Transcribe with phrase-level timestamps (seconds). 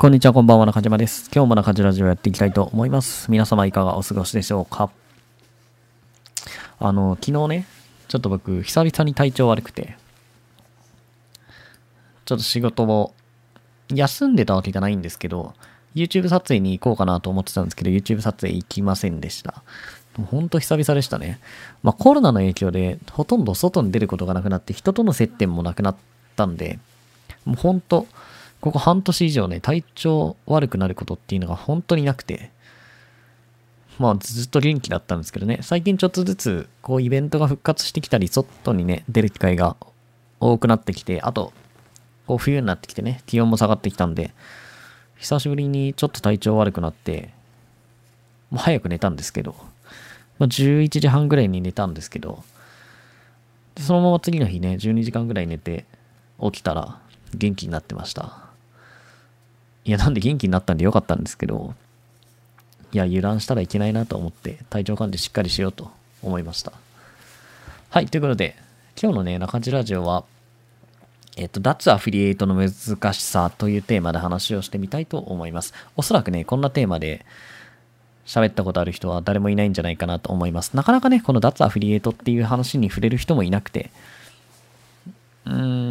[0.00, 1.30] こんにちは、こんばんは、中島です。
[1.30, 3.30] 今日も中島ラジオやっていきたいと思います。
[3.30, 4.90] 皆様いかがお過ごしでしょうか
[6.78, 7.66] あの、昨日ね、
[8.08, 9.98] ちょっと僕、久々に体調悪くて、
[12.24, 13.12] ちょっと仕事を
[13.90, 15.52] 休んでたわけじゃないんですけど、
[15.94, 19.62] YouTube 撮影に行こうかなと思ってたんですけど、YouTube 撮影行きませんでした。
[20.30, 21.40] ほんと久々でしたね。
[21.82, 25.96] まあコロナの影響でほとんど外に出ることがなくなって人との接点もなくなっ
[26.36, 26.78] たんで、
[27.44, 28.06] もうほんと、
[28.60, 32.50] ここ半年以上ね、体調悪くなることっていうのが本当になくて、
[33.98, 39.76] まあずっと元気だったんですけどね、最近ちょっとずつこうイベントが復活してきたり、外にね、出る機会が
[40.40, 41.52] 多くなってきて、あと、
[42.26, 44.32] こう冬になってきてね、気温も下がってきたんで、
[45.16, 47.30] 久しぶりにちょっと体調悪くなって、
[48.50, 49.54] もう早く寝たんですけど、
[50.38, 52.42] まあ、11時半ぐらいに寝たんですけど、
[53.78, 55.84] そのまま次の日ね、12時間ぐらい寝て
[56.42, 57.00] 起きたら
[57.34, 58.49] 元気になってました。
[59.84, 61.74] いや、なんで元気になったんでよかったんですけど、
[62.92, 65.90] いや、油断したらいけないなと思って、体調管理しっかりしようと
[66.22, 66.72] 思いました。
[67.90, 68.56] はい、ということで、
[69.00, 70.24] 今日のね、中地ラジオは、
[71.36, 75.72] えっと、脱アフィリエイトの難しさというテーマで話をしてみたいと思います。
[75.96, 77.24] おそらくね、こんなテーマで
[78.26, 80.76] 喋ったことある人は誰もいないんじゃないかなと思います。
[80.76, 83.90] なかなかね、この脱アフィリエイトっていう話に触れる人もいなくて、
[85.46, 85.89] うーん、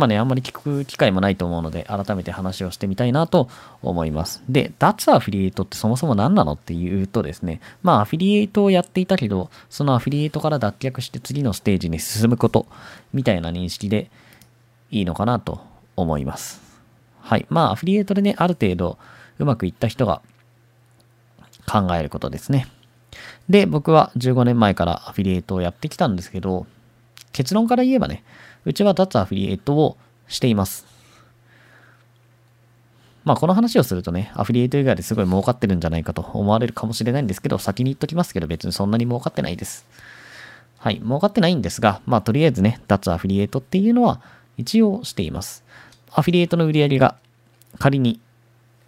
[0.00, 3.50] まあね、あんまり聞く機会もないと思うので、改めて話をしてみたいなと
[3.82, 4.42] 思います。
[4.48, 12.66] で、脱アフィリエイトってそもそも何なのっていうとですね、まあアフィリエイトをやっていたけど、そのアフィリエイトから脱却して次のステージに進むこと、
[13.12, 14.10] みたいな認識で
[14.90, 15.60] いいのかなと
[15.96, 16.62] 思います。
[17.20, 17.44] はい。
[17.50, 18.96] まあアフィリエイトでね、ある程度
[19.38, 20.22] うまくいった人が
[21.66, 22.68] 考えることですね。
[23.50, 26.66] で、僕は15年前からアフィリエイトをやってきたんですけど、
[27.32, 28.24] 結論から言えばね、
[28.64, 29.96] うちは脱アフィリエイトを
[30.28, 30.86] しています。
[33.24, 39.86] まあこの話をするとね、アフィリエイト以外ですごい儲かってるんじゃないかと思われるかもしれないんですけど、先に言っときますけど別にそんなに儲かってないです。
[40.78, 44.22] はい、儲かってないんですが、まあとりあえずね、脱アフィリエイトっていうのは
[44.56, 45.62] 一応しています。
[46.12, 47.16] アフィリエイトの売り上げが
[47.78, 48.20] 仮に、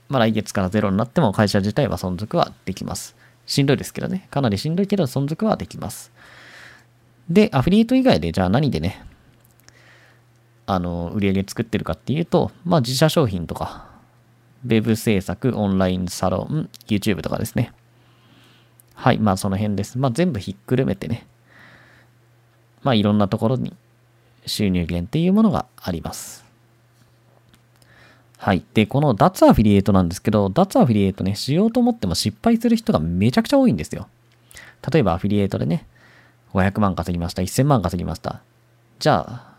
[0.09, 3.15] まあ来月からゼロになっても会社自体は存続はできます。
[3.45, 6.11] しんどいですけどね、かなりしんどいけど存続はできます。
[7.29, 9.05] で、アフィリエイト以外でじゃあ何でね、
[10.67, 13.87] あの、売り上げ作ってるかっていうと、まあ自社商品とか、
[14.65, 17.73] ウェブ制作、オンラインサロン、YouTube とかですね。
[18.95, 19.99] はい、まあその辺です。
[19.99, 21.27] まあ全部ひっくるめてね、
[22.83, 23.75] まあいろんなところに
[24.47, 26.45] 収入源っていうものがあります。
[28.39, 28.65] はい。
[28.75, 34.09] で、この脱アフィリエイトなんですけど、脱アフィリエイトね、しようと思っても失敗する人がめちゃくちゃ多いんですよ。
[34.93, 35.87] 例えばアフィリエイトでね、
[36.53, 38.43] 500万稼ぎました、1000万稼ぎました。
[38.99, 39.52] じゃあ、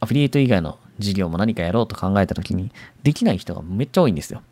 [0.00, 2.72] アフィリエイト以外の事業も何かやろうと考えたときに、
[3.02, 4.42] できない人がめっちゃ多いんですよ。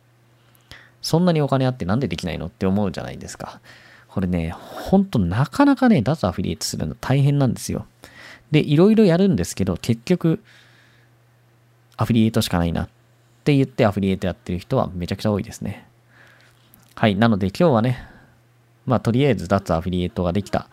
[1.03, 3.61] そんなにお金あってなんでできないのって思うじゃないですか。
[4.09, 7.87] これね、ほんとなかなかね、脱アフィリエイトするの大変なんですよ。
[8.51, 10.43] で、いろいろやるんですけど、結局、
[11.97, 12.89] アフィリエイトしかないなっ
[13.45, 15.87] て言ってアフィリエイトやってる人はめちゃくちゃ多いですね。
[16.95, 17.17] はい。
[17.17, 18.07] なので今日はね、
[18.87, 20.69] まあとりあえず脱アフィリエイトができた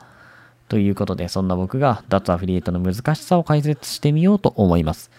[0.68, 5.12] ということで、そんな僕が脱アフィリエイトの難しさを解説してみようと思います。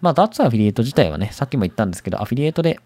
[0.00, 2.80] まあ、脱アフィリエイト自体はね、さっきも言ったんですけど、アフィリエイトで、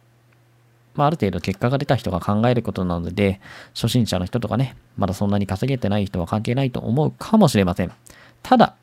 [0.94, 3.40] まあ、ある程度結果が出た人が考えることなので、
[3.74, 7.92] 初心者の人とかね、まだそんなに稼げてない人は関係ないと思うかもしれません。
[8.42, 8.74] ただ、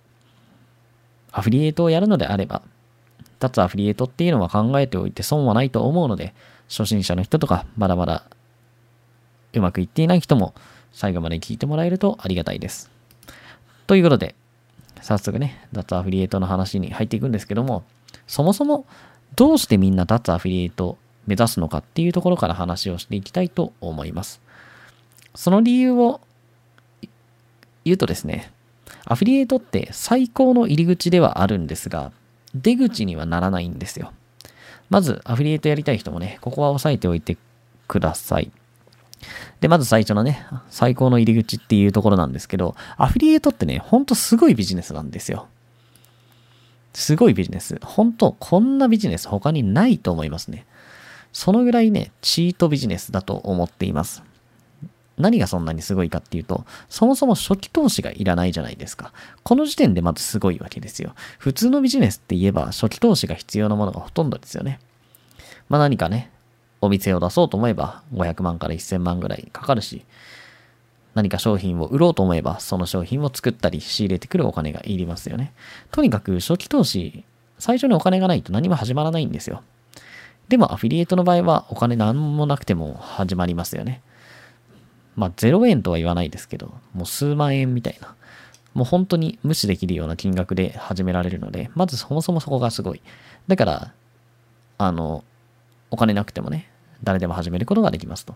[1.33, 2.61] アフィリエイトをやるのであれば、
[3.39, 6.33] 脱アフィリエイトっていうのは考えておいて損はないと思うので、
[6.69, 8.23] 初心者の人とか、まだまだ
[9.53, 10.53] うまくいっていない人も、
[10.91, 12.89] 最後まで聞いてもらえるとありがたいです。
[13.87, 14.35] ということで、
[15.01, 17.83] 早速ね、脱アフィリエイトの話に入っていくんですけども、
[18.27, 18.85] そもそも
[19.35, 20.97] どうしてみんな脱アフィリエイト
[21.27, 24.41] 目指すのかっていうところから話をしていきたいと思います。
[25.35, 26.21] その理由を
[27.85, 28.51] 言うとですね、
[29.05, 32.11] アフィリエイトって最高の入り口ではあるんですが、
[32.53, 34.11] 出口にはならないんですよ。
[34.89, 37.37] まず、アフィリエイトやりたい人もね、ここは押さえておいて
[37.87, 38.51] ください。
[39.59, 45.47] で、まず最初のね、最高の入り口っていうところなんですけど、アフィリエイトってね、ほんとすごいビジネスなんですよ。
[46.93, 47.79] すごいビジネス。
[47.83, 50.65] 本当こんなビジネス他にないと思いますね。
[51.31, 54.23] そのぐらいね、チートビジネスだと思っています。
[55.17, 59.13] 何がそんなにすごいかっていうと、そもそも初期投資がいらないじゃないですか。
[59.43, 61.13] この時点でまずすごいわけですよ。
[61.37, 64.79] 普通のビジネスって言えば初期投資が必要なものがほとんどですよね。
[65.69, 66.31] まあ何かね、
[66.81, 70.03] お店を出そうと思えば500万から1000万ぐらいかかるし、
[71.13, 75.53] 何か商品を売ろうと思えばその商品を作ったり仕入れてくるお金がいりますよね。
[75.91, 77.23] とにかく初期投資
[77.59, 79.61] 最初にお金がないと何も始まらないんですよ。
[80.49, 84.01] でもアフィリエイトの場合はお金何もなくても始まりますよね。
[85.15, 88.15] まあ0円とは言わないですけど、もう数万円みたいな。
[88.73, 93.01] もう本当に無視できるような金額で始められるので、まずそもそもそこがすごい。
[93.47, 93.93] だから、
[94.77, 95.25] あの、
[95.89, 96.70] お金なくてもね、
[97.03, 98.35] 誰でも始めることができますと。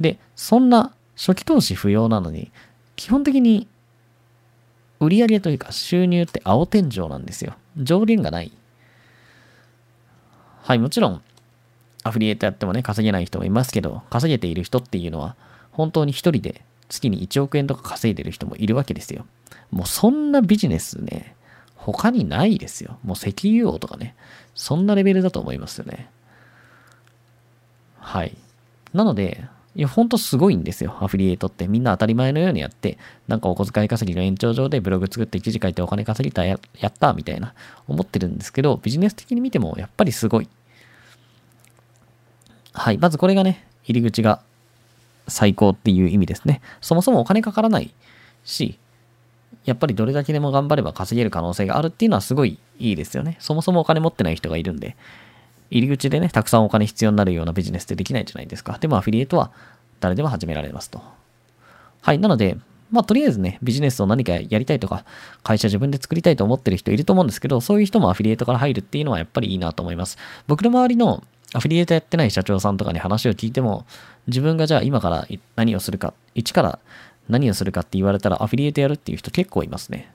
[0.00, 2.50] で、そんな初期投資不要なのに、
[2.96, 3.66] 基本的に
[5.00, 7.54] 売上というか収入って青天井なんですよ。
[7.76, 8.52] 上限がない。
[10.62, 11.22] はい、もちろん、
[12.02, 15.36] アフリエイトやってもね、稼げない人もいますけど、稼げている人っていうのは、
[15.72, 19.26] 本当に一人で月に1億円とか稼いでる人もいるわけですよ。
[19.70, 21.34] もうそんなビジネスね、
[21.74, 22.98] 他にないですよ。
[23.04, 24.14] もう石油王とかね、
[24.54, 26.08] そんなレベルだと思いますよね。
[28.06, 28.36] はい。
[28.94, 29.42] なので、
[29.74, 30.96] いや、ほんとすごいんですよ。
[31.00, 31.66] アフィリエイトって。
[31.66, 37.52] みんな当たり前のようにやって、なんかお小遣い稼ぎの延長上でブログ作って記事書いてお金稼ぎたややったみたいな
[37.88, 40.48] 思ってるんですけど、ビジネス的に見てもやっぱりすごい。
[42.72, 42.98] はい。
[42.98, 44.40] まずこれがね、入り口が
[45.26, 46.60] 最高っていう意味ですね。
[46.80, 47.92] そもそもお金かからない
[48.44, 48.78] し、
[49.64, 53.36] やっぱりどれだけでも頑張れば稼げる可能性があるっていうのはすごいいいですよね。
[53.40, 54.96] そもそもお金持ってない人がいるんで、
[55.70, 58.78] 入り口でね、たくさんお金必要になるようなビジネスってできないじゃないですか。
[58.78, 59.50] でもアフィリエイトは
[60.00, 61.02] 誰でも始められますと。
[62.02, 62.18] はい。
[62.18, 62.56] なので、
[62.90, 65.04] まあ、とりあえずね、ビジネスを何かやりたいとか、
[65.42, 70.18] 会社自分で作りたいと思ってる人いると思うんですけど、そういう人もアフィリエイトから入るっていうのはやっぱりいいなと思います。
[70.46, 73.86] 僕の周りのアフィリエイトやってない社長さんとかに話を聞いても、
[74.28, 75.26] 自分がじゃあ今から
[75.56, 76.78] 何をするか、一から
[77.28, 80.12] 何をするかって言われたらアフィリエイトやるっていう人結構いますね。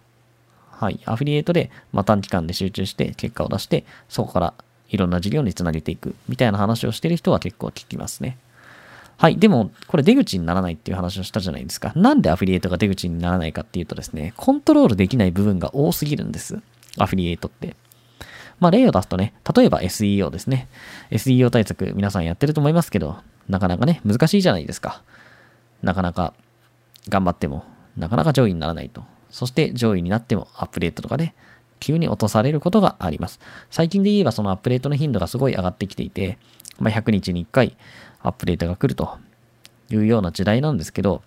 [0.69, 0.99] はい。
[1.05, 4.53] アフィリエイトで、まあ、短期間で集中して結果を出して、そこから
[4.91, 8.37] いろんな事業につなげていくみたいな話をしてる人は結構聞きますね。
[9.17, 9.37] はい。
[9.37, 11.93] でも、これ出口にならないっていう話をしたじゃないですか。
[11.95, 16.59] なんでアフィリエイトが出口にならないかっていうとですね、コントロールできない部分が多すぎるんです。
[16.97, 17.75] アフィリエイトって。
[18.59, 20.67] まあ、例を出すとね、例えば SEO ですね。
[21.11, 23.17] SEO 対策皆さんやってると思いますけど、
[23.47, 25.03] なかなかね、難しいじゃないですか。
[25.83, 26.33] なかなか
[27.09, 27.63] 頑張っても、
[27.97, 29.03] なかなか上位にならないと。
[29.29, 31.33] そして上位になってもアップデートとかで、
[31.81, 33.41] 急に落とされることがあります。
[33.69, 36.37] 最近で言えばそのアップデートの頻度がすごい上がってきていて、
[36.79, 37.75] まあ、100日に1回
[38.21, 39.17] アップデートが来ると
[39.89, 41.21] いうような時代なんですけど、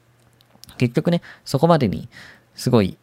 [0.78, 2.08] 結局ね、そこまでに
[2.54, 2.96] すごい、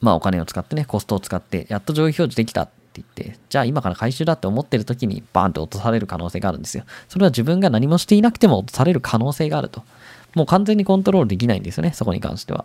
[0.00, 6.84] まあお金を使ってね、コストを使って、やっと上位表示できたって言って、じゃあ今から回収だって思ってる時にバーンって落とされる可能性があるんですよ。
[7.08, 9.82] それは自分が何もしていなくても落とされる可能性があると。
[10.34, 12.64] もう完全にコントロールできないんですよね、そこに関しては。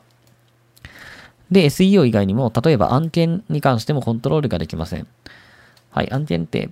[1.54, 5.08] で、SEO 以外にも、例えば案件に関してもコントロールができません。
[5.92, 6.72] はい、案件って、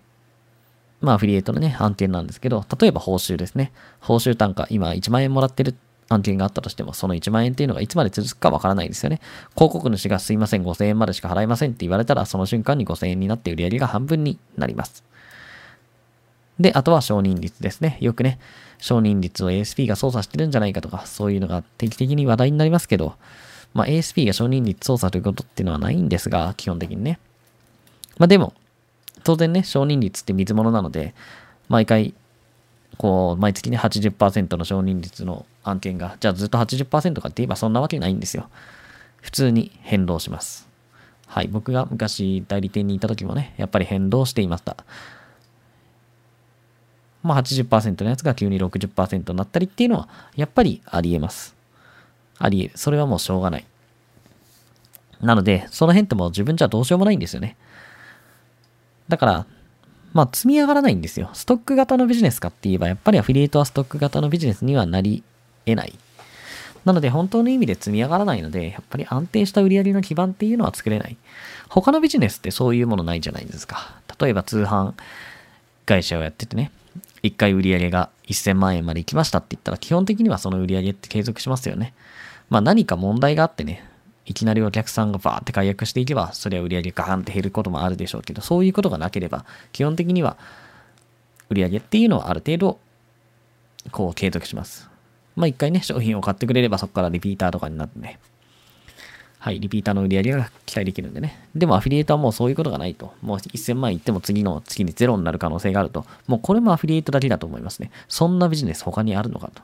[1.02, 3.72] まあ、アフィリエイトのね、案件なんですけど、例えば報酬ですね。
[4.00, 5.76] 報酬単価、今1万円もらってる
[6.10, 9.22] 案件があったとしても、その1万円っていうのがいつまで続くかわからないですよね。
[9.54, 15.04] 広告主がすいません、5000円までしか払いませんって言われたら、その瞬間に5000円になって売り上げが半分になります。
[16.60, 17.98] で、あとは承認率ですね。
[18.02, 18.40] よくね、
[18.80, 23.14] 承認率を ASP が操作してるんじゃないかとか、そういうのが定期的に話題になりますけど、
[23.74, 27.20] まあ ASP が承認率操作ということっていうのはないんですが、基本的にね。
[28.18, 28.54] まあでも、
[29.24, 31.14] 当然ね、承認率って水物なので、
[31.70, 32.14] 毎回、
[32.98, 38.50] こう、毎月ね、80%の承認率の案件が、じゃあずっと80%かって言えばそんなわけないんですよ。
[39.22, 40.68] 普通に変動します。
[41.28, 41.48] はい。
[41.48, 44.76] 僕が昔代理店にいた時もね、やっぱり変動していました。
[47.24, 51.56] まあ80%のやつが急に60%になったりっていうのは、やっぱりあり得ます。
[52.44, 52.78] あり得る。
[52.78, 53.66] それはもうしょうがない。
[55.22, 57.56] なので、その辺ってもう自分じゃどうしようもないんですよね。
[59.08, 59.46] だから、
[60.14, 61.30] まあ積み上がらないんですよ。
[61.34, 65.24] ストック型のビジネスかって言えば、やっぱりアフィリエイトはストック型のビジネスにはなり
[65.66, 65.98] 得ない。
[66.84, 71.18] なので本当の意味で積み上がらないので、やっぱり安定した売り上げの基盤っていうのは作れない。
[71.70, 74.02] 他のビジネスってそういうものないじゃないですか。
[74.20, 74.94] 例えば通販
[75.86, 76.72] 会社をやっててね、
[77.24, 81.94] 1回売り上げが1000万円まで行きましたって言ったら、基本的にはその売り上げって継続しますよね。
[82.52, 83.84] まあ何か問題があってね、
[84.26, 90.36] いきなりお客さんがバーって解約していけば、それは売り上げガーンって減ることもあるでしょうけど、そういうことがなければ、基本的には
[91.50, 92.80] 売り上げっていうのはある程度、
[93.92, 94.90] こう継続します。
[95.38, 98.20] まあ一回ね、商品を買ってくれればそこからリピーターとかになってね、
[99.40, 101.48] はい、リピーターの売り上げが期待できるんでね。
[101.56, 103.14] でもアフィリエイトはもうそういうことがないと。
[103.22, 106.06] もう1000万いっても次の月にゼロになる可能性があると。
[106.28, 107.92] もうこれもアフィリエイトだけだと思いますね。
[108.08, 109.64] そんなビジネス他にあるのかと。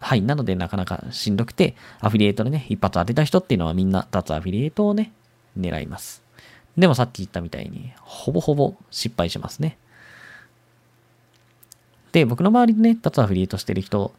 [0.00, 0.22] はい。
[0.22, 5.12] なので、なかなかしんどくて、アフィリエイトでね、一発当てた人っていうのはみんな脱アフィリエイトをね、
[5.58, 6.22] 狙います。
[6.76, 9.76] でもさっき言ったみたいに、ほぼほぼ失敗しますね。
[12.12, 14.12] で、僕の周りでね、脱アフィリエイトしてる人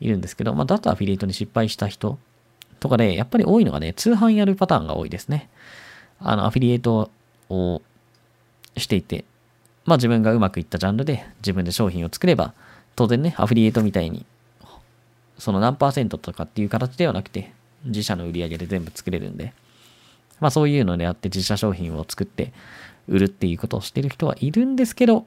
[0.00, 2.18] いるんですけど、まあ、脱アフィリエイトに失敗した人
[2.80, 5.48] とかで、やっぱり多いのがね、通販やるパターンが多いですね。
[6.18, 7.10] あの、アフィリエイト
[7.48, 7.82] を
[8.76, 9.24] していて、
[9.84, 12.54] まあ自分がうまくいったジャンルで自分で商品を作れば、
[12.96, 14.26] 当然ね、アフィリエイトみたいに、
[15.38, 17.52] その何パーセントとかっていう形ではなくて、
[17.84, 19.52] 自社の売り上げで全部作れるんで、
[20.40, 22.52] まあそういうのであって自社商品を作って
[23.08, 25.26] 売るっていうことをしてる人はいるんですけど、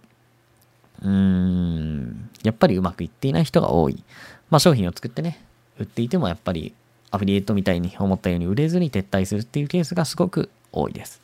[1.01, 4.03] うーん、やっぱりうまくいっていない人が多い。
[4.49, 5.43] まあ商品を作ってね、
[5.79, 6.73] 売っていてもやっぱり
[7.11, 11.21] アフィリエイトみたいに思ったように売れずに撤退するっていうケースがすごく多いです。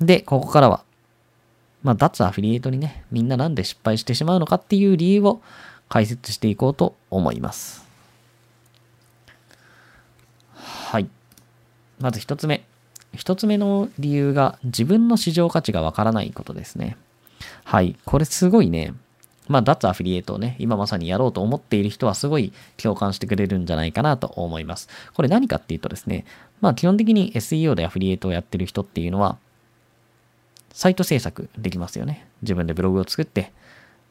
[0.00, 0.82] で、ここからは、
[1.82, 5.40] まあ脱アフィリエイトにね、みんななんで失敗してしまうのかっていう理由を
[5.90, 7.84] 解説していこうと思います。
[10.54, 11.08] はい。
[11.98, 12.64] まず一つ目。
[13.12, 16.96] 一つ目の理由が自分の市場価値がわからないことですね。
[17.64, 17.96] はい。
[18.04, 18.94] これすごいね、
[19.48, 24.88] まあ、脱アフィリエイトをね、今まさにやろうと思っている人はすごい共感してくれるんじゃないかなと思います。
[25.12, 26.24] これ何かっていうとですね、
[26.60, 29.38] まあ、基本的に SEO でアフィリエイトをやってる人っていうのは、
[30.72, 32.28] サイト制作できますよね。
[32.42, 33.52] 自分でブログを作って、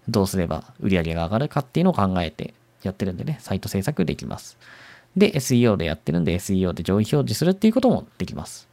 [0.10, 4.58] どうすれば売り上げが上がるかっていうのを考えてやってるんでね、サイト制作できます。
[5.16, 8.68] で、SEO でやってるんで SEO で上位表示するっていうこともできます。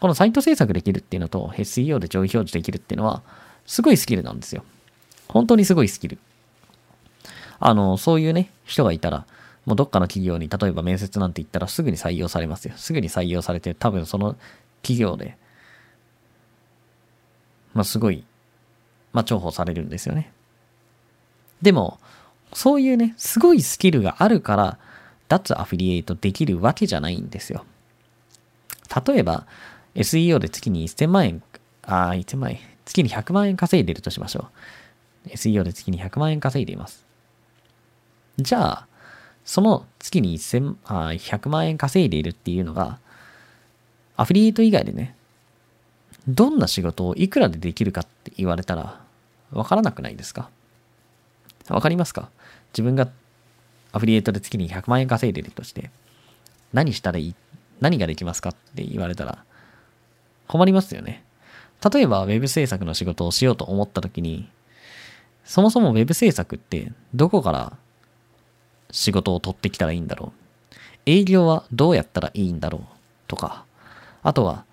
[0.00, 3.22] このサイト制作できるっていうのと SEO で上位表示できるっていうのは、
[3.66, 4.64] すごいスキルなんですよ。
[5.28, 6.18] 本当にすごいスキル。
[7.58, 9.26] あの、そういうね、人がいたら、
[9.64, 12.74] もうどっかの企業に、例えば面接なんて言ったらすぐに採用されますよ。
[12.76, 14.36] すぐに採用されて、多分その
[14.82, 15.38] 企業で、
[17.72, 18.24] まあすごい、
[19.12, 20.33] まあ重宝されるんですよね。
[21.64, 21.98] でも、
[22.52, 24.78] そういうね、すごいスキルがあるから、
[25.28, 27.64] 脱アフィリエイトできるわけじゃないんですよ。
[29.06, 29.46] 例えば、
[29.94, 31.42] SEO で月に1000万円、
[31.82, 34.50] ああ、1000万円、月に100万円稼いでるとしましょ
[35.26, 35.30] う。
[35.30, 37.06] SEO で月に100万円稼いでいます。
[38.38, 38.86] じゃあ、
[39.46, 42.98] その月に1000あ100万円稼いでいるっていうのが、
[44.18, 45.16] アフィリエイト以外でね、
[46.28, 49.00] どんな仕事をいくらでできるかって言われたら、
[49.50, 50.50] わからなくないですか？
[51.68, 52.30] わかりますか？
[52.72, 53.08] 自分が
[53.92, 55.90] アフィリエイトで月に100万円稼いでるとして、
[56.72, 57.34] 何したらいい？
[57.80, 59.44] 何ができますかって言われたら、
[60.46, 61.24] 困りますよね。
[61.92, 64.48] 例えば Web 制作の仕事をしようと思った時に、
[65.44, 67.76] そもそも Web 制作ってどこから
[68.90, 70.76] 仕事を取ってきたらいいんだろう？
[71.06, 72.82] 営業はどうやったらいいんだろう
[73.26, 73.64] とか、
[74.22, 74.64] あとは、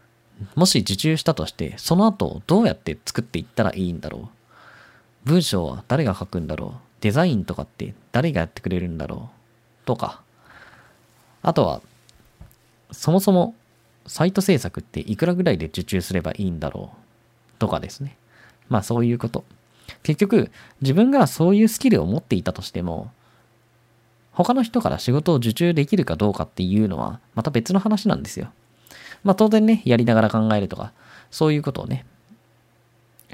[0.55, 4.29] もし受注したとして、その後どうやって作っていったらいいんだろう？
[5.23, 6.79] 文章は誰が書くんだろう？
[7.01, 9.29] デザインとかって誰がやってくれるんだろ
[9.83, 9.85] う？
[9.85, 10.21] とか、
[11.41, 11.81] あとは、
[12.91, 13.55] そもそも
[14.07, 17.59] サイト制作っていくらぐらいで受注すればいいんだろう？
[17.59, 18.17] とかですね。
[18.69, 19.43] まあそういうこと。
[20.03, 20.51] 結局、
[20.81, 23.11] 自分がそういうスキルを持っていたとしても、
[24.31, 28.51] 他の人から仕事を受注できるかどうかっていうのは、また別の話なんですよ。
[29.23, 30.93] まあ当然ね、やりながら考えるとか、
[31.29, 32.05] そういうことをね、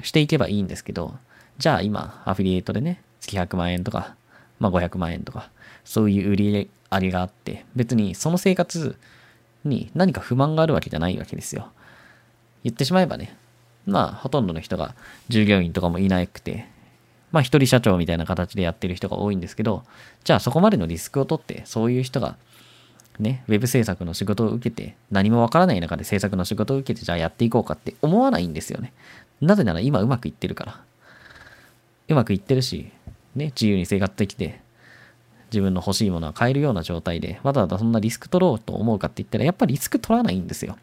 [0.08, 1.14] していけばいいんですけど、
[1.58, 4.16] じゃあ今、アフィリエイトでね、月100万円とか、
[4.58, 5.50] まあ500万円とか、
[5.84, 8.96] そういう売り上げがあって、別にその生活
[9.64, 11.68] に何か不満があるわけじゃないわけですよ。
[12.64, 13.36] 言ってしまえばね、
[13.86, 14.94] まあ、ほとんどの人が
[15.28, 16.66] 従業員とかもいなくて、
[17.30, 19.84] まあ、一人社長みたいな形でやってる人が多いんですけど、
[20.24, 22.36] じゃあそこまでのリスクを取って、そういう人が、
[23.18, 28.92] ね、ウェブ制作の仕事を受けて、何もわからない中で制作の仕事を受けて、じゃあやっていこうかって思わないんですよね。
[29.40, 30.80] なぜなら今うまくいってるから。
[32.08, 32.90] うまくいってるし、
[33.34, 34.60] ね、自由に生活できて、
[35.50, 40.76] 自分の欲しいものは買えるような状態で、わざわざそんなリスク取ろうと思うかって言ったら、やっぱりリスク取らないんですよ。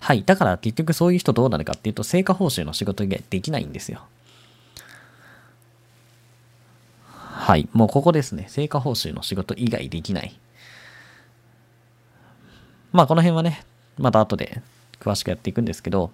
[0.00, 0.22] はい。
[0.24, 4.02] だから結局そういう人どうなるかっていうと、成果報酬の仕事以外できないんですよ。
[7.04, 7.68] はい。
[7.72, 8.46] もうここですね。
[8.48, 10.38] 成果報酬の仕事以外できない。
[12.92, 13.64] まあこの辺はね、
[13.96, 14.62] また後で
[15.00, 16.10] 詳しくやっていくんですけど、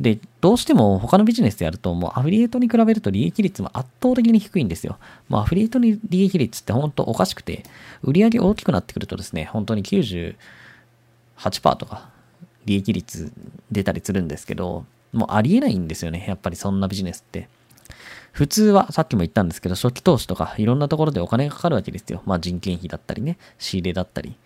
[0.00, 4.98] で、どうしても他のビジネスでやると、もうアフィリエイトに比べると利益率も圧倒的に低いんですよ。
[5.28, 7.64] もうアフィリエイトに利益率って本当おかしくて、
[8.02, 10.36] 売上大きくなってくるとですね、本当に98%
[11.76, 12.10] とか
[12.64, 13.32] 利益率
[13.70, 16.24] 出たりするんですけど、もうありえないんですよね。
[16.28, 17.48] やっぱりそんなビジネスって。
[18.32, 22.22] 普通は、さっきも言ったんですけど、初期投資とかいろんなところでお金がかかるわけですよ。
[22.26, 24.36] まあ人件費だったりね、仕入れだったり。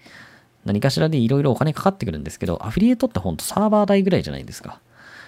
[0.64, 4.80] 何かしらでいろいろお金かかってくるんですけど、アフィリエイトってほんとサーバー代ぐらいじゃないですか。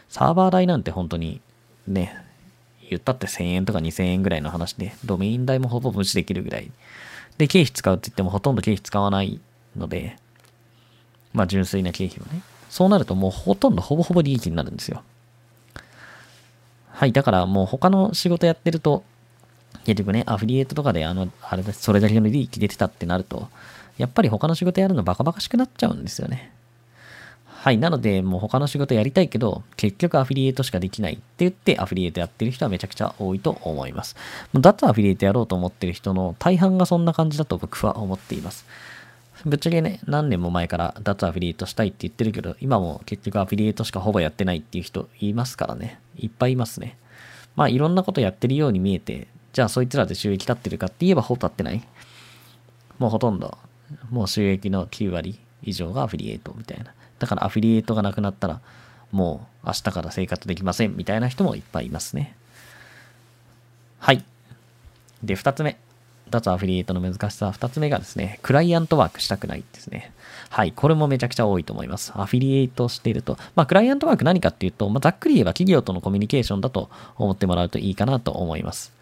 [0.09, 1.41] サーバー代なんて本当に
[1.87, 2.17] ね、
[2.89, 6.71] 言ったって1000円とか2000円ぐらいの話で、ドメイン代もほぼ無視できるぐらい。
[7.39, 9.41] で、経費使うって言ってもほとんど経費使わない
[9.77, 10.17] ので、
[11.33, 12.43] まあ純粋な経費をね。
[12.71, 15.03] そうなるともうほとんどほぼほぼ利益になるんですよ。
[16.91, 19.05] はい、だからもう他の仕事やってると、
[19.85, 23.49] 結局ね、アフィリエイトとかであの、あれだ、それだけの利益出てたってなると、
[23.99, 26.53] やっぱり他の仕事やるのバカバカしくなっちゃうんですよね。
[27.67, 27.79] はい。
[27.79, 34.15] なので、もう他の仕事やりたいけど、結局アフィリエイトしかできないって言ってアフィリエイトやってる人はめちゃくちゃ多いと思います。
[34.55, 38.67] 脱アフィリエイトやろうと思ってる人の大半がそんな感じだと僕は思っています。
[39.45, 45.99] ぶっちゃけね、何年も前から脱アフィリエイトしたいって言ってるけど、今も結局アフィリエイトしかほぼやってないっていう人いますからね。
[46.17, 46.97] いっぱいいますね。
[47.57, 51.83] まあいろんなことやってるように見えて、じゃあそいつらで収益立ってるかって言えばほぼ立ってない。
[53.01, 53.59] もうほとんど、
[54.11, 56.93] もう収益の9割以上がアフィリエイトみたいな。
[57.19, 58.61] だからアフィリエイトがなくなったら、
[59.13, 62.37] もう明日から生活できませんみたいな人もいっぱいいますね。
[63.99, 64.25] はい。
[65.23, 65.79] で、二つ目。
[66.29, 70.13] 脱アフィリエイトの難しさ二つ目がですね、クライアントワークしたくないですね。
[70.51, 70.73] はい。
[70.73, 72.13] これもめちゃくちゃ多いと思います。
[72.17, 73.39] アフィリエイトしていると。
[73.55, 78.93] まあ、クライアントワーク何かっていうと、まあ、ざっくり言えば企業とのコミュニケーションだと思ってもらうといいかなと思います。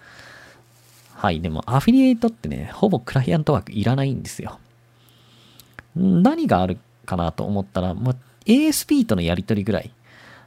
[1.15, 1.41] はい。
[1.41, 4.59] でも、アフィリエイトってね、ほぼクライアントワークいらないんですよ。
[5.97, 9.91] 何があるかなと思ったら、まあ、ASP とのやり取りぐらい。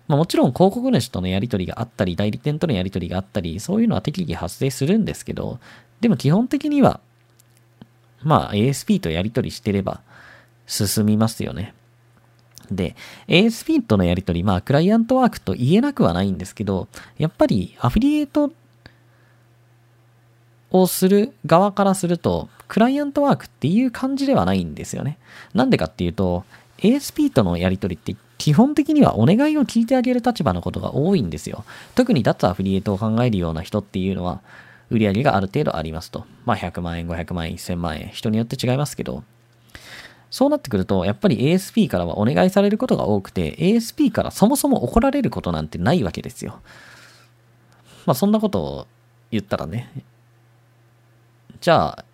[0.07, 5.59] まあ、もちろん広告主とのやり取りがあったり、代理店とのやり取りがあったり、そういうのは適宜発生するんですけど、
[5.99, 7.01] でも基本的には、
[8.23, 10.01] まあ ASP とやり取りしてれば
[10.65, 11.73] 進みますよね。
[12.71, 12.95] で、
[13.27, 16.87] ASP とのやり取り、まあクライアントワークと言えなくはないんですけど、
[17.17, 18.51] やっぱりアフィリエイト
[20.71, 25.17] をする側からすると、クライアントワークっていう感じではないんですよね。
[25.53, 26.43] なんでかっていうと、
[26.79, 31.65] ASP とのやり取りって基本的にはお願いを聞いてあげる立場のことが多いんですよ。
[31.95, 34.41] 特に脱アフリエイトを考えるような人っていうのは、
[34.89, 36.25] 売り上げがある程度ありますと。
[36.45, 39.23] まあ100万円、500万円、1000万円、人によって違いますけど、
[40.29, 46.59] そうなってくると、やっぱり ASP からはお願いされることが多くて、ASP からそもそも怒られることなんてないわけですよ。
[48.05, 48.87] まあそんなことを
[49.31, 49.91] 言ったらね、
[51.61, 52.05] じゃあ、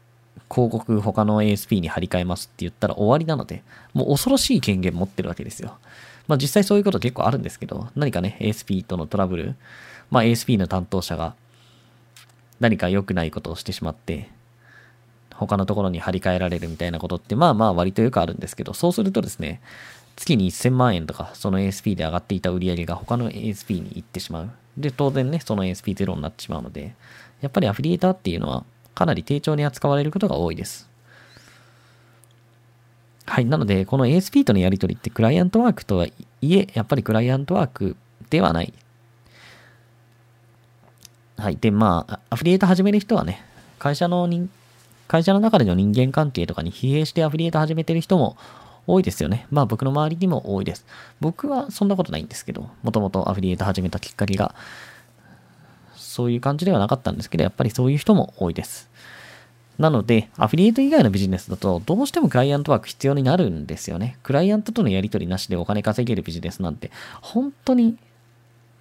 [0.54, 5.78] 広告他の ASP に張り替えますって言ったら終わりなので、もう恐ろしい権限持ってるわけですよ。
[6.28, 9.56] まあ実際そういうこと結構あるんですけど、何かね、ASP とのトラブル、
[10.12, 11.36] まあ ASP の担当者が
[12.60, 14.30] 何か良くないことをしてしまって、
[15.34, 19.62] 他のところに張り替えられるみたいなことって、まあまあ割とよくあるんですけど、そうするとですね、
[20.16, 24.52] 月に1000万円とか、その ASP で上がっていた売り上げが他の ASP に行ってしまう。
[24.78, 26.96] で、当然ね、その ASP ゼロになってしまうので、
[27.42, 28.64] やっぱりアフィリエーターっていうのは、
[28.96, 30.90] かなり低調に扱われることが多いです。
[33.26, 33.46] はい。
[33.46, 37.96] なので、この ASP とのやり取りってクライアントワークとはいえ、やっぱりクライアントワーク
[38.30, 38.74] ではない。
[41.38, 41.58] はい。
[41.58, 43.44] で、まあ、アフリエイト始める人はね、
[43.80, 44.50] 会社の人、
[45.08, 48.38] 会社の中での人間関係とかに疲弊してアフリエイト始めてる人も
[48.88, 49.48] 多いですよね。
[49.52, 50.86] まあ僕の周りにも多いです。
[51.20, 54.56] 僕はそんなことないんですけど、もともとアフリエイト始めたきっかけが、
[56.14, 58.88] そういう感じではなかったんですけど、やっぱりそういう人も多いです。
[59.80, 64.20] なので、アフィリエイト以外のビジネスだと、どうしてもクライアントワーク必要になるんですよね。
[64.22, 67.98] クライアントとのやり取りなしでお金稼げるビジネスなんて、本当に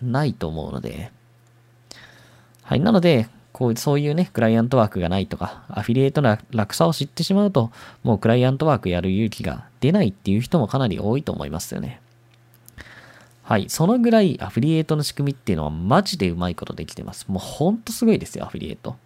[0.02, 1.10] ないと思うので、
[2.64, 2.80] はい。
[2.80, 7.70] なので、こう、そういうね、クライアントワークがないとか、アフィリエイトの楽さを知ってしまうと、
[8.02, 12.01] もうクライアントワークやる勇気が出ないっていう人もかなり多いと思いますよね。
[13.52, 13.68] はい。
[13.68, 17.26] そのぐらいアフィリエイトの仕組みっていうのはマジでうまいことできてます。
[17.28, 18.96] もうほんとすごいですよ、アフィリエイト。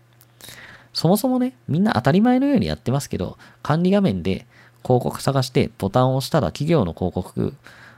[0.93, 4.47] そもそもね、みんな当たり前のようにやってますけど、管理画面で
[4.85, 7.55] 広告探してボタンを押したら企業の広告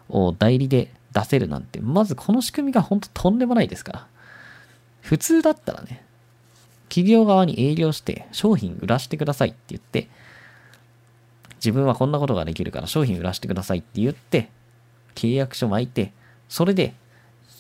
[0.09, 4.07] を代理で出せるなんて、まずこの仕組みが本当とんでもないですから。
[5.03, 6.03] 普通だったらね、
[6.89, 10.09] 企業側に営業して商品売らしてくださいって言って、
[11.57, 14.49] 自分はこんなことができるから商品売らしてくださいって言って、
[15.15, 16.17] 契約書巻いて、
[16.49, 16.95] それで、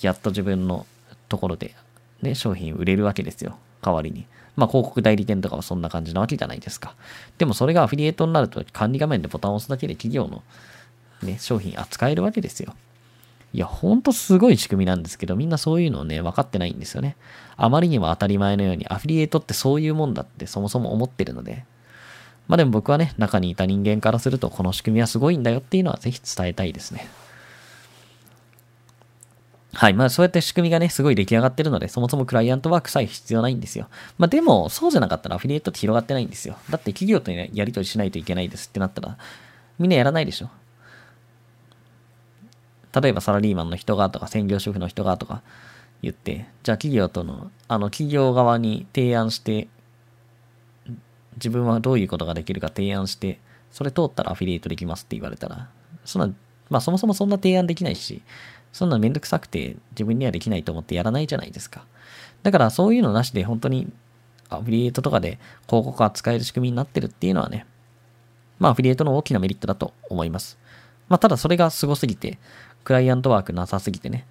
[0.00, 0.86] やっと自分の
[1.28, 1.74] ところで、
[2.22, 3.56] ね、商品売れるわけですよ。
[3.82, 4.26] 代わりに。
[4.56, 6.94] まあ、広告代理店とかはそんな感じなわけじゃないですか。
[7.38, 10.42] でもそれがアフィリエイトになると管理画面でボタンを押すだけで企業の、
[11.22, 12.74] ね、商品扱えるわけですよ。
[13.52, 17.16] いや、ほんとすごい仕組みなんですけど、みんなそういうのをね、分かってないんですよね。
[17.56, 21.64] あまりにも当たり前のように、アフィリエイトってそういうもんだってそもそも思ってるので。
[22.46, 27.08] まあでも僕はね、中にいた人間からすると、この仕組みはすごいんだよっていうのはぜひ伝えたいですね。
[29.74, 29.94] はい。
[29.94, 33.88] まあそうやって仕組みがね、すごい出来上がってるので、そもそもクライアントワークさえ必要ないんですよ。
[34.16, 36.56] まあでも、そうじゃなかったらアフィリエイトって広がってないんですよ。
[36.70, 39.18] だって企業とねやり取りしないといけないですってなったら、
[39.78, 40.50] みんなやらないでしょ。
[43.00, 45.42] 例えばサラリーマンの人がとか専業主婦の人がとか
[46.02, 49.68] 言って、じゃあ企業との、あの企業側に提案して、
[51.34, 53.38] 自分はどういうことができるか提案して、
[53.70, 55.68] それ通ったらアフィリエイトできますって言われたら、
[56.04, 56.34] そんな、
[56.70, 58.22] まあそもそもそんな提案できないし、
[58.72, 61.84] そんなめんどくさくて自分にはできないと思ってやらないじゃないですか。
[62.42, 63.92] だからそういうのなしで本当に
[64.50, 67.66] アフィリエイトとかで広告が使える仕組みになってるっていうのはね、
[68.58, 70.58] まあアフィリエイトの大きなメリットだと思います。
[71.08, 72.38] まあ、ただそれがすごすぎて、
[72.84, 74.26] クライアントワークなさすぎてね、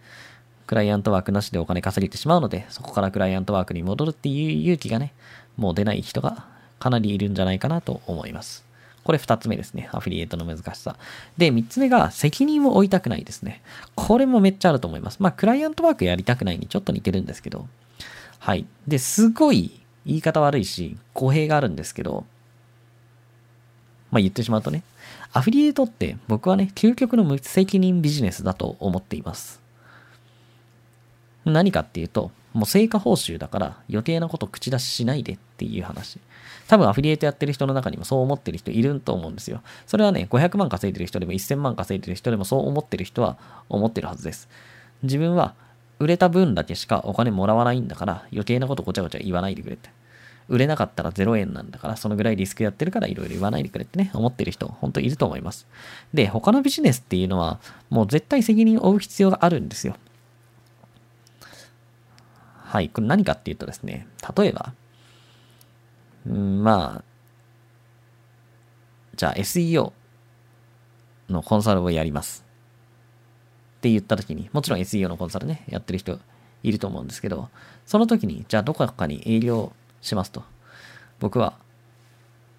[0.67, 5.13] クライアントワークなしでお金稼げてしまうので、そこからクライアントワークに戻るっていう勇気がね、
[5.55, 6.45] もう出ない人が
[6.79, 8.66] かなりいるんじゃないかなと思います。
[9.07, 9.87] これ二つ目ですね。
[9.93, 10.97] アフィリエイトの難しさ。
[11.37, 13.61] で、三つ目が責任を負いたくないですね。
[13.95, 15.23] これもめっちゃあると思います。
[15.23, 17.69] まあ、クライアントワークやりたくないにちょっと似てるんですけど。
[18.39, 18.65] はい。
[18.85, 22.25] で、すごい言い方悪いし、語弊があるんですけど、
[24.11, 24.83] まあ言ってしまうとね、
[25.31, 29.61] アフィリエイトって僕はね、究極の無責任ビジネスだと思っています。
[31.45, 36.19] 何かっていうと、もう成果報酬だから余計なこと口出ししないでっていう話。
[36.67, 39.61] 多分アフィリエイトやってる人の中にもそう思ってる人いると思うんですよ。
[39.85, 43.37] それはね、500万稼いでる人でも1000万稼いでる人でもそう思ってる人は
[43.69, 44.49] 思ってるはずです。
[45.03, 45.53] 自分は
[45.99, 49.91] 売れた分だけしかお金もらわないんだから余計なことごちゃごちゃ言わないでくれって。
[50.49, 55.67] 売れなかったら0円なんだから、そのぐらいリスクやってるからいろいろ言わないでくれってね、思ってる人、本当いると思います。
[56.13, 59.97] で、他のビジネスっていうのは、もう絶対責任を負う必要があるんですよ。
[62.67, 64.73] はい、これ何かっていうとですね、例えば、
[66.27, 67.03] うん、まあ、
[69.15, 69.93] じゃあ SEO
[71.29, 72.45] のコンサルをやります。
[73.77, 76.19] って言った時に、もちろん SEO のコンサルね、やってる人
[76.61, 77.47] いると思うんですけど、
[77.85, 80.43] その時に、じゃあどこかに営業しますと。
[81.19, 81.57] 僕は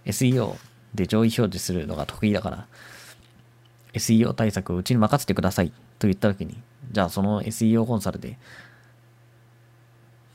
[0.07, 0.57] SEO
[0.95, 2.67] で上位表示するのが得意だから、
[3.93, 8.39] SEO 対策をうちに任せてくださいと言った時に、じゃあその SEO コンサルで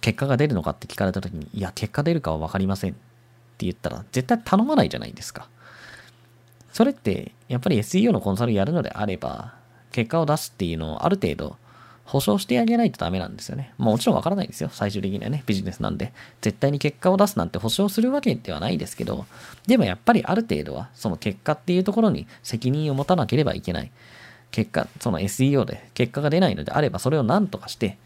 [0.03, 2.93] 結果が出るのかって聞かれた時に、いや、結果出るかは分かりませんっ
[3.57, 5.47] て言ったら、絶対頼まないじゃないですか。
[6.73, 9.53] それって、やっぱり SEO のコンサルやるのであれば、
[9.93, 11.55] 結果を出すっていうのをある程度
[12.03, 13.73] 保証してあげないとダメなんですよね。
[13.77, 14.69] もちろんわからないですよ。
[14.73, 16.11] 最終的にはね、ビジネスなんで。
[16.41, 19.25] 絶対に結果を出すなんて保証するわけではないですけど、
[19.67, 23.91] でもやっぱりある程度は、その結果っていうところに責任を持たなければいけない。
[24.51, 27.97] 結果、その SEO で結果が出ないのであれば、それを何とかして、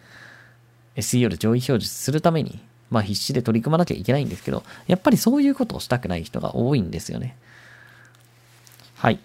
[0.98, 7.38] SEO で上位表示するために、まあ必死で取り組まなきゃいけないんですけど、やっぱりそういうことをしたくない人が多いんですよね。
[8.96, 9.20] はい。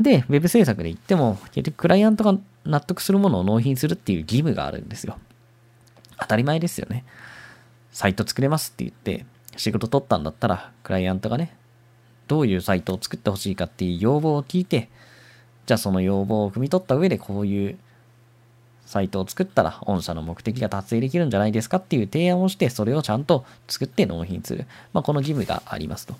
[0.00, 5.18] で、ウェブ制作で言っても、結局クライアントが納得するものを納品するっていう義務があるんですよ。
[6.18, 7.04] 当たり前ですよね。
[7.92, 11.54] サイト作れますって言って、仕事取ったんだったら、クライアントがね、
[12.26, 14.88] どういうサイトを作ってほしいかっていう要望を聞いて、
[15.66, 17.78] じゃあその要望を汲み取った上でこういう
[18.92, 24.66] サイトを作ったら、御社の目的が達成できるんじゃないですかっていう提案をして、それをちゃんと作って納品する。
[24.92, 26.14] まあ、この義務がありますと。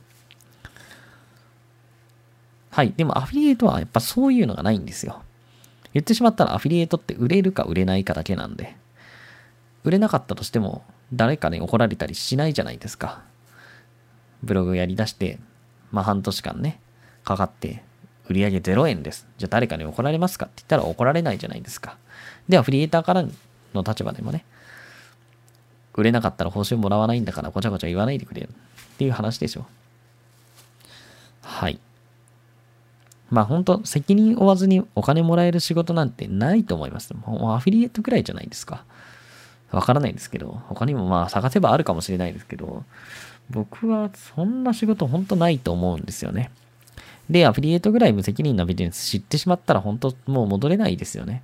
[2.70, 2.94] はい。
[2.96, 5.20] でもアフィリエイトはやっぱそういうのがないんですよ。
[5.92, 8.74] 言ってしまったらアフィリエイトって売れるか売れないかだけなんで、
[9.84, 10.82] 売れなかったとしても
[11.12, 13.20] 誰かに怒られたりしないじゃないですか。
[14.42, 15.38] ブログやりだして、
[15.90, 16.80] まあ半年間ね、
[17.22, 17.82] かかって
[18.30, 19.26] 売上0円です。
[19.36, 21.98] じゃあ誰かに怒られますかって言ったら怒られないじゃないですか。
[22.48, 23.24] で、アフィリエイターから
[23.74, 24.44] の立場でもね、
[25.94, 29.66] 売れなかったら報酬もらわないんだからごちゃごちゃ言わないでくれるっていう話でしょ。
[31.42, 31.78] はい。
[33.30, 37.14] まあ本当責任負わずにお金もらえる仕事なんてないと思います。
[37.14, 38.84] もうアフィリエイトくらいじゃないですか。
[39.70, 42.84] わからないですけど、他にもまあ探せばあるかもしれないですけど、
[43.50, 46.50] 僕はそんな仕事本当ないと思うんですよね。
[47.30, 51.42] で、アフィリエイトぐらい無責任なビジネス知ってしまったら本当もう戻れないですよね。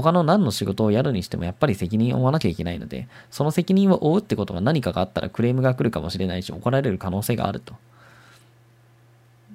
[0.00, 7.74] 他の何の仕事をやるにしてもやっぱり責任を負わなきゃいけないので、その責任を負うってことが何かがあったらクレームが来るかもしれないし、怒られる可能性があると。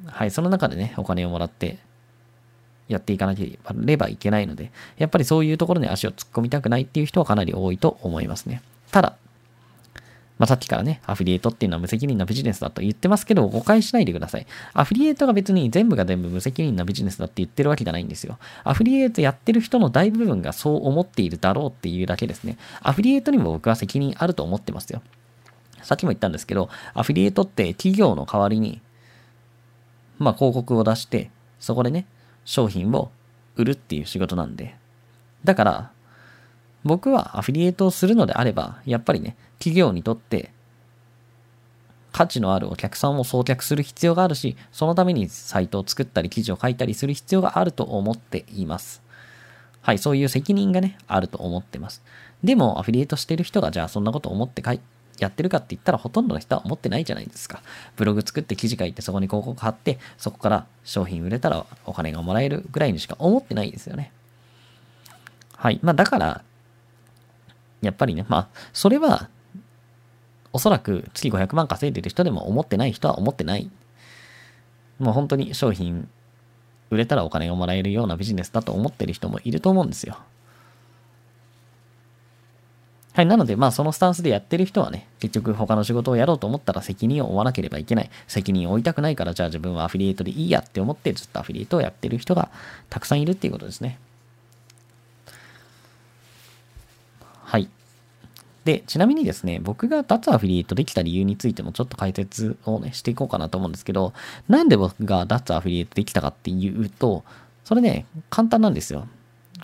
[0.06, 1.80] はい、その中でね、お金をもらって
[2.88, 8.62] やっていかなければいけないので、やっぱりそういうところに足を突っ込みたくないっていう人はかなり多いと思いますね。
[8.92, 9.18] ただ、
[10.44, 14.48] まあ、さっきからね、アフィリエイトっていうのは無責任なビジネスだと言ってますけど、誤解しないでください。
[14.74, 18.38] アフィリエイトが別に全部が全部無責任なビジネスだって言ってるわけじゃないんですよ。
[18.66, 22.58] アフィリエイトやってる人の大部分がそう思っているだろうっていうだけですね。
[22.82, 25.02] アフィリエイトにも僕は責任あると思ってますよ。
[25.82, 28.82] さっきも言ったんですけど、アフィリエイトって企業の代わりに、
[30.20, 32.06] まあ広告を出して、そこでね、
[32.44, 33.12] 商品を
[33.56, 34.76] 売るっていう仕事なんで。
[35.46, 35.92] だから、
[36.84, 40.52] 僕はアフィリエイトをするのであれば、やっぱりね、企業にとって
[42.12, 49.02] 価値のあるお客さんを送客する必要があるし、そのためにサイトを作ったり記事を書いたりする必要があると思っています。
[49.82, 52.04] はい、そういう責任がね、あると思ってます。
[52.44, 54.82] でも、アフィリエイトしてる人が、じゃあそんなこと思ってかい
[55.18, 57.62] やってるかって言ったらほとんどの人は思ってないじゃないですか。
[57.96, 64.12] ブログ作って記事書いてそこに広告貼って、そこから商品売れたらお金がもらえるぐらいにしか思ってないですよね。
[65.56, 65.80] はい。
[65.82, 66.44] まあだから、
[67.84, 69.30] やっぱりね、まあ、それは
[70.54, 73.70] おそらく月500万稼いでる人でも思ってない人は思ってない。
[75.00, 76.08] もう本当に商品
[76.92, 80.18] 売れたらお金がもらえるようなビジネスだと思ってる人もいると思うんですよ。
[83.14, 83.26] はい。
[83.28, 88.10] なので、まあ、そのスタンスでやってる人はね、結局他の仕事をやろうと思ったら責任を負わなければいけない。
[88.28, 92.50] 責任を負いたくないから、じゃあ自分はアフィリエイトでいいやって思ってずっとアフィリエイトをやってる人が
[92.90, 94.00] たくさんいるっていうことですね。
[97.44, 97.70] はい。
[98.66, 104.14] で、ちなみにですね、僕が脱アフィリエイトできた理由についてもちょっと解説をね、していこうかなと思うんですけど、
[104.48, 107.24] なんで僕が脱アフィリエイトできたかっていうと、
[107.64, 109.08] それね、簡単なんですよ。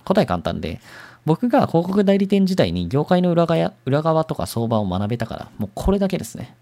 [0.04, 0.82] 答え簡単で、
[1.26, 6.56] 僕が広告代理店時代に業界の裏側裏側とか相場を学べたから、もうこれだけですね。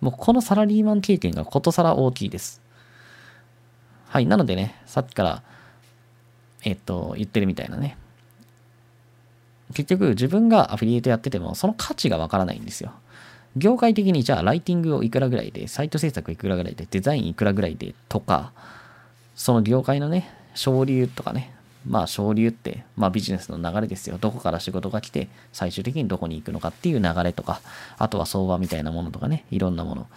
[0.00, 2.60] もうこのサラリーマン経験がことさら大きいです。
[4.08, 4.26] はい。
[4.26, 5.42] なのでね、さっきから、
[6.64, 7.96] えっと、言ってるみたいなね。
[9.74, 12.92] 結局自分がアフィリエイトやっててもその価値がわからないんですよ。
[13.56, 18.52] 業界的にじゃあライティングをいくらぐらいで、サイト制作いくらぐらいで、デザインいくらぐらいでとか、
[19.36, 21.54] その業界のね、昇流とかね、
[21.86, 24.18] まあ昇流って、まあビジネスの流れですよ。
[24.18, 27.60] どこから仕事が来て、最終的にどこに行くのかっていう流れとか、
[27.98, 30.08] あとは相場みたいなものとかね、いろんなもの。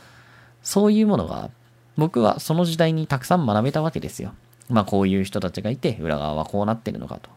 [0.63, 1.52] そういうものが、
[1.96, 4.34] 僕はその時代にたくさん学べたわけですよ。
[4.70, 7.30] まあこういう人たちがいて、裏側はこうなってるのかと。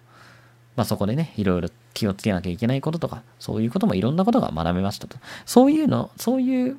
[0.81, 5.19] まあそこでね、いろいろ気をつけなきゃいけないこととか、そういうこともいろんなことが学べましたと。
[5.45, 6.79] そういうの、そういう、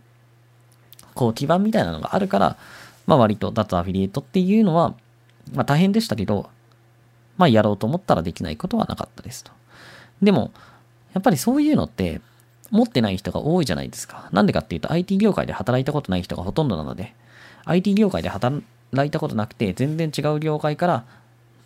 [1.13, 2.57] こう基盤みたいなのがあるから、
[3.05, 4.95] まあ割と脱アフィリエイトっていうのは、
[5.53, 6.49] まあ大変でしたけど、
[7.37, 9.51] まあやろうと思ったらできないことはなかったですと。
[10.19, 10.49] でも、
[11.13, 12.21] やっぱりそういうのって、
[12.71, 14.29] 持ってない人が多いじゃないですか。
[14.31, 17.13] なんでかっていうと IT 業界で働いたことない人がほとんどなので、
[17.65, 18.65] IT 業界で働
[19.05, 21.05] いたことなくて、全然違う業界から、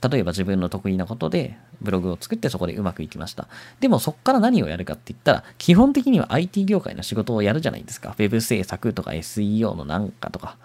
[0.10, 3.48] 例えば自分の得意なことでブログを作ってそこでうまくいきました。
[3.80, 8.16] でもそこから何をやるかって言ったら、基本的には IT 業界の仕事をやるじゃないですか。
[8.18, 10.58] Web 制作とか SEO のなんかとか、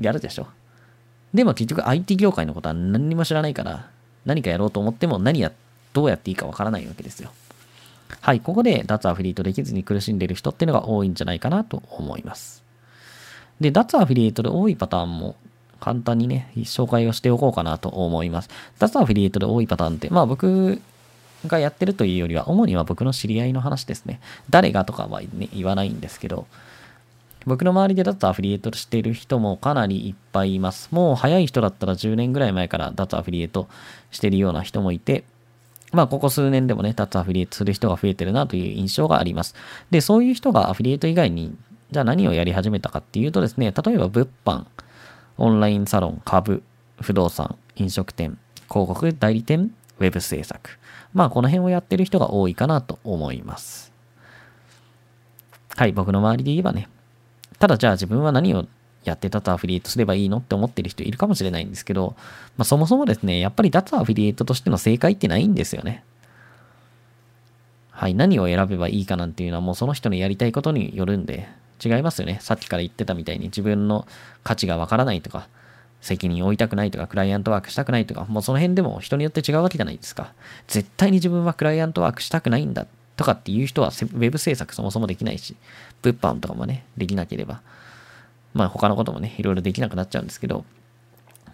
[0.00, 0.46] やるでしょ。
[1.34, 3.88] でも結局 IT 業界のことは何にも知らないから、
[4.24, 5.52] 何かやろうと思っても何や、
[5.92, 7.32] どうやっていいかわからないわけですよ。
[8.20, 12.62] はい、ここで脱アフィリエイトできずに苦しんでいる人ってのが多いんじゃないかなと思います。
[13.60, 15.36] で、脱アフィリエイトで多いパターンも
[15.82, 18.50] 簡単にね、紹介をしておこうかなと思います。
[18.78, 20.80] 脱アフィリエイトで多いパターンって、まあ僕
[21.48, 24.20] がやってるというよりは、主には僕の知り合いの話ですね。
[24.48, 26.46] 誰がとかは、ね、言わないんですけど、
[27.46, 30.88] 僕の周りで脱アフィリエイトしてる人もかなりいっぱいいます。
[30.92, 33.68] もう早い人だったら10年ぐらい前から脱アフィリエイト
[34.12, 35.24] してるような人もいて、
[35.92, 39.56] まあ、ここ数年でもね、脱アフィリエイトする人が増えてるなという印象があります。
[39.90, 41.56] で、そういう人がアフィリエイト以外に、
[41.90, 44.64] じゃあ何をやり始めたかっていうとですね、例えば物販、
[45.42, 46.62] オンラインサロン、株、
[47.00, 48.38] 不動産、飲食店、
[48.70, 50.78] 広告代理店、ウェブ制作。
[51.14, 53.92] まあ、この辺をやってる人が多いかなと思います。
[55.74, 56.88] はい、僕の周りで言えばね、
[57.58, 58.66] ただじゃあ自分は何を
[59.02, 62.14] やって脱アフィリエイトすればいいのって思ってる人いるかもしれないんですけど、
[62.56, 66.04] まあ、そもそもですね、やっぱり脱アフィリエイトとしての正解ってないんですよね。
[67.90, 71.48] はい、何を選べばいいかなんていうのはもうその人のやりたいことによるんで、
[71.82, 72.38] 違いますよね。
[72.40, 74.06] さっきから言ってたみたいに自分の
[74.44, 75.48] 価値がわからないとか、
[76.00, 80.32] 責任を負いたくないとか、クライアントワークしたくないとか、もうその辺でも人によって違うわけじゃないですか。
[80.66, 85.56] 絶対に自分はクライアントワークしたくないんだとかっていう人は、ウェブ制作そもそもできないし、
[86.02, 87.62] 物販とかもね、できなければ、
[88.52, 90.64] まあ他のこともね、いろいろできなくなっちゃうんですけど、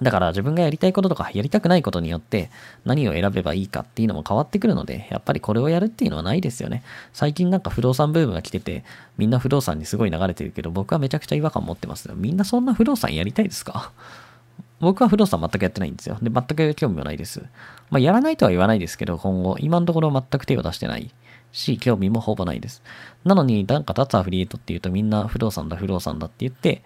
[0.00, 2.50] だから自分がやりたいこととかやりたくないことによって
[2.84, 6.82] 何を選べばいいかっていうのも変わってくるので、やっぱりこれをやるっていうのはないですよね。
[7.12, 8.84] 最近なんか不動産ブームが来てて、
[9.16, 12.14] みんな不動産にすごい流れてるけど、僕はめちゃくちゃ違和感持ってますよ。
[12.16, 13.92] みんなそんな不動産やりたいですか？
[14.80, 16.16] 僕は不動産全くやってないんですよ。
[16.22, 17.42] で、全く興味もないです。
[17.90, 21.10] まあ、やらないとは言わないですけど、今後、今のところ全く手を出してない
[21.50, 22.82] し、興味もほぼないです。
[23.24, 26.82] なのになんか脱アフリエイトっていうとみんな不動産だ、不動産だって言って、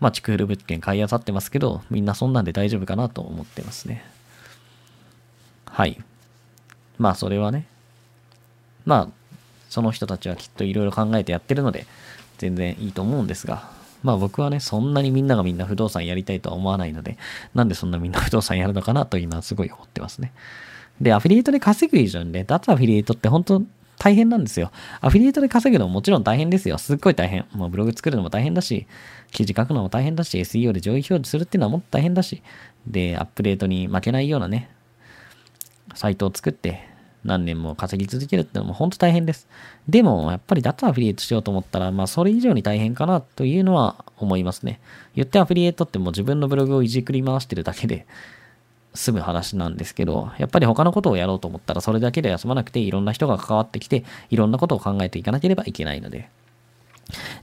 [0.00, 4.04] まあ、築古物件買い漁ってますけど、みんなそんなんで大丈夫かなと思ってますね。
[5.66, 5.98] はい。
[6.98, 7.66] まあ、それはね、
[8.84, 9.36] まあ、
[9.68, 11.86] その人たちはきっといろいろ考えてやってるので、
[12.38, 13.68] 全然いいと思うんですが、
[14.02, 17.18] まあ僕はね、そんなにみんながみんな不動産やりたいとは思わないので、
[17.54, 20.32] なんでそんなみんな不動産やるのかなと今すごい思ってますね。
[21.00, 23.62] で、アフィリエイトで稼ぐ以上にね、脱アフィリエイトって本当
[23.98, 24.70] 大変なんですよ。
[25.00, 26.78] アフィリエイトで稼ぐのももちろん大変ですよ。
[26.78, 27.46] すっごい大変。
[27.52, 28.86] もうブログ作るのも大変だし、
[29.32, 32.42] 記事書くのも大変だし、SEO で上位表示するっていうのはもっと大変だし、
[32.86, 34.70] で、アップデートに負けないようなね、
[35.94, 36.80] サイトを作って
[37.24, 39.48] 何年も稼ぎ続けるっていうのも本当大変です。
[39.88, 44.80] でも、やっぱり脱アフィリエイトしようと思ったら、まあ、それ以上に大変かなというのは思いますね。
[45.14, 48.06] 言ってアフィリエイトってもう自分のブログをいじくり回してるだけで、
[48.96, 56.28] 済む話なんですけど、やっぱり他のことをやろうと思ったらそれだけで休まなくていろんな人が関わってきていろんなことを考えていかなければいけないので。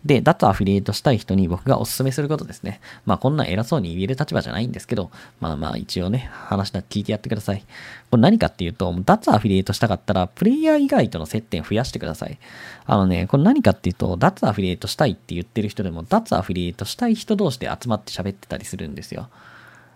[0.03, 2.81] で、脱アフィリエイトしたい人に僕がお勧めすることですね。
[3.05, 7.63] まあこんな偉そうに言える立場じゃないんですけど、まあまあ一応ね、話だけ聞いてやってください。
[8.11, 12.37] これ何かっていうと、脱アフィリエイトしたかったら、プレイヤー以外との接点増やしてください。
[12.85, 19.29] あのね、これ何かっていうと、脱アフィリエイトしたいって言ってる人でも、脱アフィリエイトしたい人同士で集まって喋ってたりするんですよ。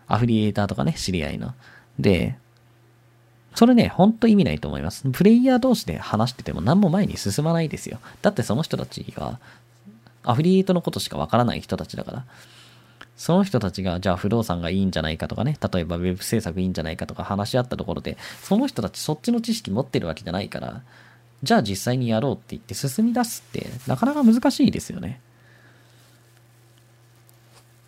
[0.08, 1.54] アフィリエイターとかね、知り合いの。
[2.00, 2.36] で、
[3.56, 5.10] それね、ほんと意味ないと思います。
[5.10, 8.00] プレイヤー同士で話してても何も前に進まないですよ。
[8.22, 9.40] だってその人たちが、
[10.24, 12.26] アフィリエイトのことしかわからない人たちだから。
[13.16, 20.84] その人たちが、じゃあ不動産がいいんじゃないかとかね、例えばウェブ制作いいんじゃないかとか話し合ったところで、その人たちそっちの知識持ってるわけじゃないから、
[21.42, 25.20] じゃあ実際にやろうって言って進み出すって、なかなか難しいですよね。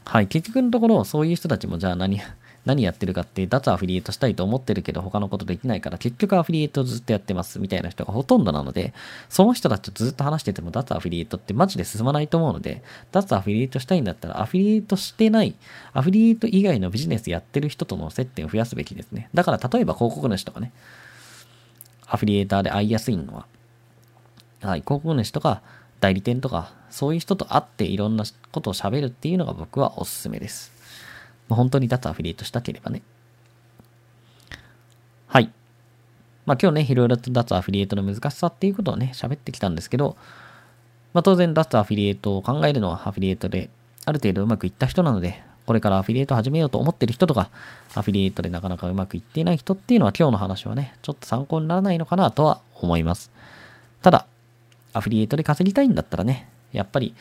[0.09, 2.19] はい、結局のところ、そういう人たちもじゃあ何、
[2.65, 8.91] 何やってるかって、脱アフィリエイトしたいと思ってるけど他のことできないから結局アフィリエイトずっとやってますみたいな人がほとんどなので、
[9.29, 15.53] その人たちとずっと話してても脱アフィリエイトってマジで進まないと思うので、脱アフィリエイトしたいんだったらアフィリエイトしてない、
[15.93, 19.29] アフィリエイト以外のビジネスやってる人との接点を増やすべきですね。
[19.35, 20.71] だから例えば広告主とかね、
[22.07, 23.45] アフィリエイターで会いやすいのは、
[24.61, 25.61] はい、広告主とか
[25.99, 30.71] 代理店とか、そういう人と会っていろんなことを喋るっていうのが僕はおすすめです。
[31.47, 33.01] ま、本当に脱アフィリエイトしたければね。
[35.27, 35.51] はい。
[36.45, 40.15] まあ今日ね、いろいろと脱アフィリエイトの難しさっていうことをね、喋ってきたんですけど、
[41.13, 43.69] まあ当然脱アフィリエイトを考えるのはアフィリエイトで
[44.05, 47.51] ある程度うまくいった人なので、これからアフィリエイト始めようと思ってる人とか、
[47.93, 53.31] アフィリエイトでなかなかうまくいっていない人っていうのは今日の話はね、ちょっと参考にならないのかなとは思います。
[54.01, 54.25] ただ、
[54.99, 57.15] アフィリエイトで稼ぎたいんだったらね、やっぱり、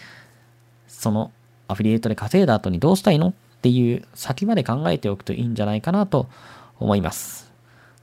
[0.87, 1.31] その
[1.69, 6.29] アフィリエイトで稼いだ後にどうしたいのっていう先まで考えておくといいんじゃないかなと
[6.79, 7.53] 思います。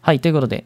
[0.01, 0.65] はい、ということで、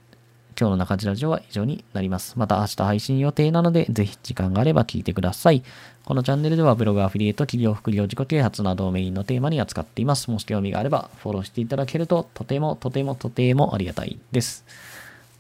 [0.59, 2.37] 今日の中地ラジオは以上になります。
[2.37, 5.63] また明日配信予定なので、ぜひ時間があれば聞いてください。
[6.03, 10.29] このチャンネルではブログ、アフィリエイト、企業、副業、自己啓発などをメインのテーマに扱っています。
[10.29, 14.65] もし興味があればフォローしていただけるととてもとてもとてもありがたいです。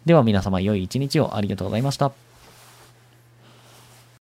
[0.05, 2.28] では皆様良い一日をありがとうございました。